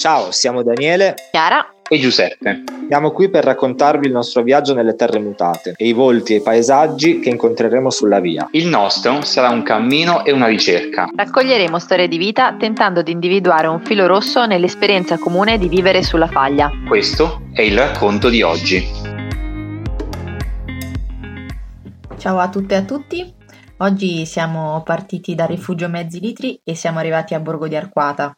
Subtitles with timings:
[0.00, 2.62] Ciao, siamo Daniele, Chiara e Giuseppe.
[2.88, 6.40] Siamo qui per raccontarvi il nostro viaggio nelle terre mutate e i volti e i
[6.40, 8.48] paesaggi che incontreremo sulla via.
[8.52, 11.06] Il nostro sarà un cammino e una ricerca.
[11.14, 16.28] Raccoglieremo storie di vita tentando di individuare un filo rosso nell'esperienza comune di vivere sulla
[16.28, 16.70] faglia.
[16.88, 18.82] Questo è il racconto di oggi.
[22.16, 23.34] Ciao a tutte e a tutti.
[23.82, 28.34] Oggi siamo partiti dal rifugio Mezzi Litri e siamo arrivati a Borgo di Arquata,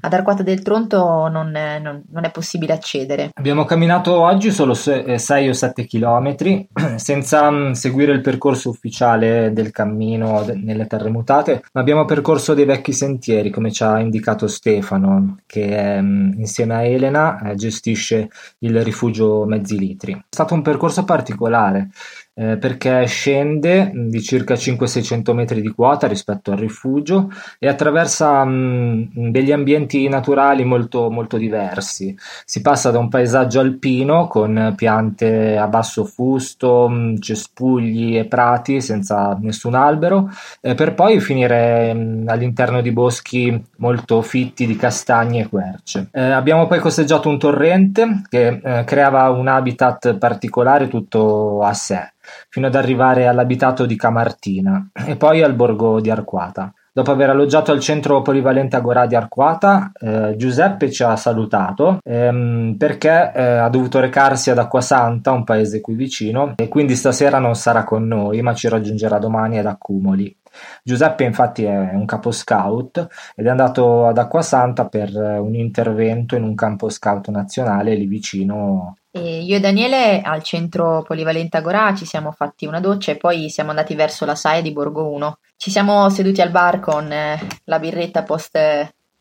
[0.00, 3.30] ad Arquata del Tronto non non, non è, possibile accedere.
[3.34, 6.66] Abbiamo camminato oggi solo 6 eh, o 7 km
[6.96, 12.64] senza mm, seguire il percorso ufficiale del cammino nelle terre mutate, ma abbiamo percorso dei
[12.64, 18.28] vecchi sentieri come ci ha indicato Stefano che mm, insieme a Elena eh, gestisce
[18.58, 20.12] il rifugio Mezzi Litri.
[20.12, 21.90] È stato un percorso particolare
[22.34, 28.44] eh, perché scende mm, di circa 500-600 metri di quota rispetto al rifugio e attraversa
[28.44, 32.16] mh, mm, degli ambienti naturali molto, molto diversi.
[32.44, 38.26] Si passa da un paesaggio alpino con piante a basso fusto, mh, mm, cespugli e
[38.26, 44.76] prati senza nessun albero, eh, per poi finire mh, all'interno di boschi molto fitti di
[44.76, 46.08] castagne e querce.
[46.12, 52.12] Eh, abbiamo poi costeggiato un torrente che eh, creava un habitat particolare tutto a sé
[52.48, 56.72] fino ad arrivare all'abitato di Camartina e poi al borgo di Arquata.
[56.92, 62.74] Dopo aver alloggiato al centro polivalente Agorà di Arquata, eh, Giuseppe ci ha salutato ehm,
[62.76, 67.54] perché eh, ha dovuto recarsi ad Acquasanta, un paese qui vicino, e quindi stasera non
[67.54, 70.36] sarà con noi, ma ci raggiungerà domani ad Accumoli.
[70.82, 76.42] Giuseppe infatti è un capo scout ed è andato ad Acquasanta per un intervento in
[76.42, 82.04] un campo scout nazionale lì vicino e io e Daniele al centro polivalente Agorà ci
[82.04, 85.38] siamo fatti una doccia e poi siamo andati verso la Saia di Borgo 1.
[85.56, 88.56] Ci siamo seduti al bar con eh, la birretta post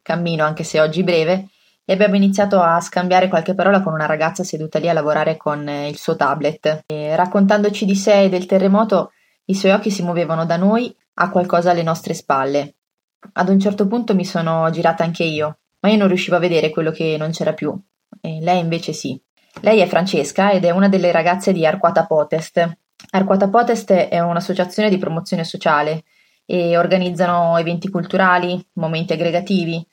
[0.03, 1.48] cammino, anche se oggi breve,
[1.86, 5.68] e abbiamo iniziato a scambiare qualche parola con una ragazza seduta lì a lavorare con
[5.68, 6.84] eh, il suo tablet.
[6.86, 9.12] E, raccontandoci di sé e del terremoto,
[9.46, 12.75] i suoi occhi si muovevano da noi a qualcosa alle nostre spalle.
[13.34, 16.69] Ad un certo punto mi sono girata anche io, ma io non riuscivo a vedere
[16.69, 17.78] quello che non c'era più.
[18.22, 19.19] E lei invece sì.
[19.62, 22.78] Lei è Francesca ed è una delle ragazze di Arquata Potest.
[23.12, 26.03] Arquata Potest è un'associazione di promozione sociale
[26.46, 29.85] e organizzano eventi culturali, momenti aggregativi.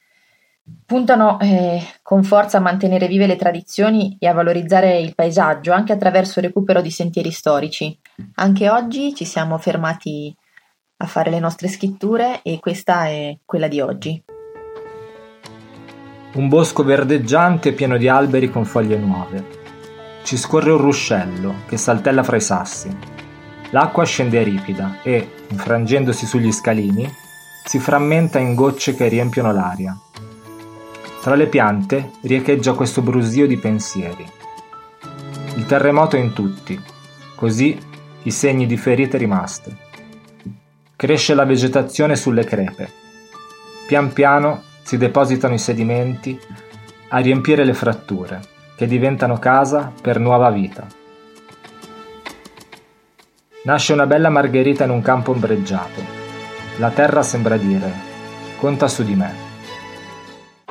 [0.84, 5.92] Puntano eh, con forza a mantenere vive le tradizioni e a valorizzare il paesaggio anche
[5.92, 7.98] attraverso il recupero di sentieri storici.
[8.36, 10.34] Anche oggi ci siamo fermati
[10.98, 14.22] a fare le nostre scritture e questa è quella di oggi.
[16.34, 19.64] Un bosco verdeggiante pieno di alberi con foglie nuove.
[20.22, 22.94] Ci scorre un ruscello che saltella fra i sassi.
[23.70, 27.10] L'acqua scende ripida e, infrangendosi sugli scalini,
[27.64, 29.96] si frammenta in gocce che riempiono l'aria.
[31.22, 34.24] Tra le piante riecheggia questo brusio di pensieri.
[35.56, 36.80] Il terremoto in tutti,
[37.34, 37.78] così
[38.22, 39.85] i segni di ferite rimaste.
[40.98, 42.90] Cresce la vegetazione sulle crepe.
[43.86, 46.40] Pian piano si depositano i sedimenti
[47.08, 48.40] a riempire le fratture,
[48.78, 50.86] che diventano casa per nuova vita.
[53.64, 56.00] Nasce una bella margherita in un campo ombreggiato.
[56.78, 57.92] La terra sembra dire,
[58.58, 59.34] conta su di me.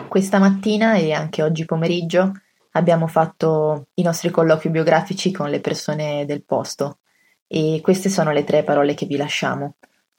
[0.07, 2.31] Questa mattina e anche oggi pomeriggio
[2.71, 6.97] abbiamo fatto i nostri colloqui biografici con le persone del posto
[7.45, 9.75] e queste sono le tre parole che vi lasciamo.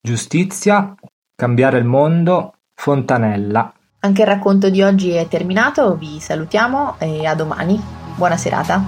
[0.07, 0.95] Giustizia,
[1.35, 3.73] Cambiare il mondo, Fontanella.
[3.99, 7.83] Anche il racconto di oggi è terminato, vi salutiamo e a domani.
[8.15, 8.85] Buona serata.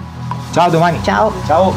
[0.53, 1.03] Ciao domani.
[1.03, 1.33] Ciao.
[1.45, 1.75] Ciao.